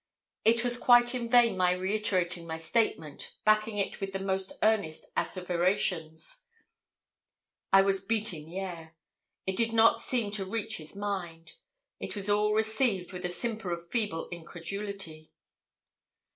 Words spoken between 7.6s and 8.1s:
I was